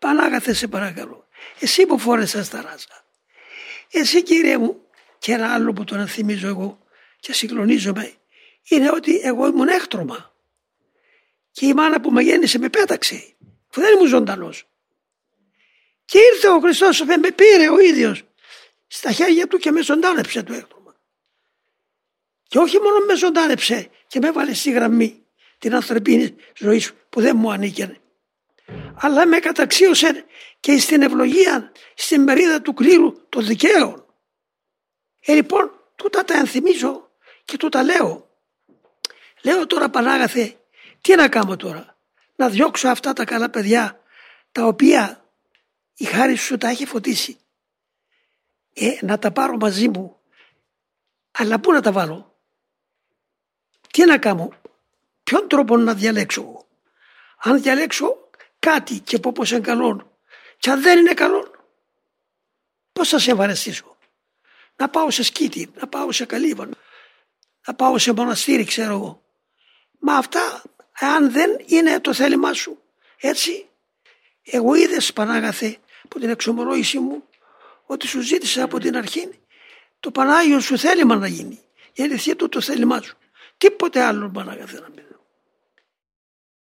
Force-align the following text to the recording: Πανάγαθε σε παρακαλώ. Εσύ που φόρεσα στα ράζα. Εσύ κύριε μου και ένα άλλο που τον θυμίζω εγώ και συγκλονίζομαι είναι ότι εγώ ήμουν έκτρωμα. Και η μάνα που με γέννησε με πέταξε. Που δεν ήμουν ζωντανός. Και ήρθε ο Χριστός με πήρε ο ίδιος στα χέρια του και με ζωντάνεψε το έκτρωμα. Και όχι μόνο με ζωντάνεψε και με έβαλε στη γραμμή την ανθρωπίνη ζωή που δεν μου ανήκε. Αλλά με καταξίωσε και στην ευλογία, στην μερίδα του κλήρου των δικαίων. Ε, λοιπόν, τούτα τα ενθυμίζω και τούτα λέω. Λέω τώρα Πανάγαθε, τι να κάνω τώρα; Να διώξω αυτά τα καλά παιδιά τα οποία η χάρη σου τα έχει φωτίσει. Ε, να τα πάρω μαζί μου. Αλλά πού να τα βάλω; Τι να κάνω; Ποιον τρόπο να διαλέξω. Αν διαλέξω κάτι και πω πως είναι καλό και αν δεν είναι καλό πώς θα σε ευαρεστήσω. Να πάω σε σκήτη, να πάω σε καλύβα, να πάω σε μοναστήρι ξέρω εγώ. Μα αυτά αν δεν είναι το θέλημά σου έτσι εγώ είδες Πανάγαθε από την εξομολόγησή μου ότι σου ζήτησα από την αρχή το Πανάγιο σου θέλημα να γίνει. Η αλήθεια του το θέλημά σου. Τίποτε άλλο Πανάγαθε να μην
Πανάγαθε 0.00 0.52
σε 0.52 0.68
παρακαλώ. 0.68 1.28
Εσύ 1.58 1.86
που 1.86 1.98
φόρεσα 1.98 2.44
στα 2.44 2.62
ράζα. 2.62 3.04
Εσύ 3.90 4.22
κύριε 4.22 4.58
μου 4.58 4.80
και 5.18 5.32
ένα 5.32 5.54
άλλο 5.54 5.72
που 5.72 5.84
τον 5.84 6.06
θυμίζω 6.06 6.48
εγώ 6.48 6.78
και 7.20 7.32
συγκλονίζομαι 7.32 8.12
είναι 8.68 8.90
ότι 8.90 9.20
εγώ 9.22 9.46
ήμουν 9.46 9.68
έκτρωμα. 9.68 10.34
Και 11.50 11.66
η 11.66 11.74
μάνα 11.74 12.00
που 12.00 12.10
με 12.10 12.22
γέννησε 12.22 12.58
με 12.58 12.68
πέταξε. 12.68 13.34
Που 13.70 13.80
δεν 13.80 13.94
ήμουν 13.94 14.06
ζωντανός. 14.06 14.68
Και 16.04 16.18
ήρθε 16.18 16.48
ο 16.48 16.60
Χριστός 16.60 17.00
με 17.00 17.30
πήρε 17.30 17.68
ο 17.68 17.78
ίδιος 17.78 18.22
στα 18.86 19.12
χέρια 19.12 19.46
του 19.46 19.58
και 19.58 19.70
με 19.70 19.82
ζωντάνεψε 19.82 20.42
το 20.42 20.52
έκτρωμα. 20.52 20.96
Και 22.48 22.58
όχι 22.58 22.78
μόνο 22.78 22.98
με 23.06 23.16
ζωντάνεψε 23.16 23.90
και 24.06 24.18
με 24.18 24.28
έβαλε 24.28 24.54
στη 24.54 24.70
γραμμή 24.70 25.24
την 25.58 25.74
ανθρωπίνη 25.74 26.34
ζωή 26.58 26.84
που 27.08 27.20
δεν 27.20 27.36
μου 27.36 27.52
ανήκε. 27.52 28.00
Αλλά 29.02 29.26
με 29.26 29.38
καταξίωσε 29.38 30.24
και 30.60 30.78
στην 30.78 31.02
ευλογία, 31.02 31.72
στην 31.94 32.22
μερίδα 32.22 32.62
του 32.62 32.74
κλήρου 32.74 33.28
των 33.28 33.46
δικαίων. 33.46 34.04
Ε, 35.20 35.34
λοιπόν, 35.34 35.70
τούτα 35.96 36.24
τα 36.24 36.34
ενθυμίζω 36.34 37.10
και 37.44 37.56
τούτα 37.56 37.82
λέω. 37.82 38.30
Λέω 39.42 39.66
τώρα 39.66 39.88
Πανάγαθε, 39.88 40.56
τι 41.00 41.14
να 41.14 41.28
κάνω 41.28 41.56
τώρα; 41.56 41.96
Να 42.36 42.48
διώξω 42.48 42.88
αυτά 42.88 43.12
τα 43.12 43.24
καλά 43.24 43.50
παιδιά 43.50 44.00
τα 44.52 44.66
οποία 44.66 45.24
η 45.96 46.04
χάρη 46.04 46.36
σου 46.36 46.56
τα 46.56 46.68
έχει 46.68 46.86
φωτίσει. 46.86 47.38
Ε, 48.74 48.96
να 49.00 49.18
τα 49.18 49.30
πάρω 49.30 49.56
μαζί 49.56 49.88
μου. 49.88 50.16
Αλλά 51.30 51.60
πού 51.60 51.72
να 51.72 51.80
τα 51.80 51.92
βάλω; 51.92 52.38
Τι 53.90 54.04
να 54.04 54.18
κάνω; 54.18 54.52
Ποιον 55.22 55.48
τρόπο 55.48 55.76
να 55.76 55.94
διαλέξω. 55.94 56.66
Αν 57.38 57.62
διαλέξω 57.62 58.29
κάτι 58.60 58.98
και 58.98 59.18
πω 59.18 59.32
πως 59.32 59.50
είναι 59.50 59.60
καλό 59.60 60.18
και 60.58 60.70
αν 60.70 60.82
δεν 60.82 60.98
είναι 60.98 61.14
καλό 61.14 61.50
πώς 62.92 63.08
θα 63.08 63.18
σε 63.18 63.30
ευαρεστήσω. 63.30 63.96
Να 64.76 64.88
πάω 64.88 65.10
σε 65.10 65.22
σκήτη, 65.22 65.70
να 65.80 65.88
πάω 65.88 66.12
σε 66.12 66.24
καλύβα, 66.24 66.68
να 67.66 67.74
πάω 67.74 67.98
σε 67.98 68.12
μοναστήρι 68.12 68.64
ξέρω 68.64 68.92
εγώ. 68.92 69.22
Μα 69.98 70.14
αυτά 70.14 70.62
αν 71.00 71.32
δεν 71.32 71.50
είναι 71.66 72.00
το 72.00 72.14
θέλημά 72.14 72.52
σου 72.52 72.82
έτσι 73.16 73.68
εγώ 74.42 74.74
είδες 74.74 75.12
Πανάγαθε 75.12 75.76
από 76.04 76.18
την 76.18 76.28
εξομολόγησή 76.28 76.98
μου 76.98 77.24
ότι 77.86 78.06
σου 78.06 78.20
ζήτησα 78.20 78.62
από 78.62 78.78
την 78.78 78.96
αρχή 78.96 79.30
το 80.00 80.10
Πανάγιο 80.10 80.60
σου 80.60 80.78
θέλημα 80.78 81.16
να 81.16 81.26
γίνει. 81.26 81.60
Η 81.92 82.02
αλήθεια 82.02 82.36
του 82.36 82.48
το 82.48 82.60
θέλημά 82.60 83.02
σου. 83.02 83.16
Τίποτε 83.58 84.02
άλλο 84.02 84.30
Πανάγαθε 84.30 84.80
να 84.80 84.88
μην 84.88 85.09